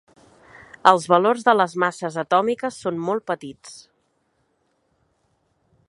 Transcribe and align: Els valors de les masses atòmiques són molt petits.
Els 0.91 1.03
valors 1.11 1.45
de 1.49 1.53
les 1.57 1.75
masses 1.83 2.17
atòmiques 2.23 2.81
són 2.87 2.99
molt 3.11 3.27
petits. 3.33 3.77